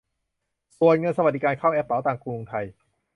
[0.77, 2.65] ส่วนเงินสวัสดิการเข้าแอปเป๋าตังค์กรุงไทย